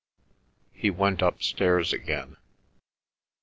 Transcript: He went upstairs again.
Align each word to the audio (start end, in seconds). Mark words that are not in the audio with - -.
He 0.73 0.89
went 0.89 1.21
upstairs 1.21 1.93
again. 1.93 2.37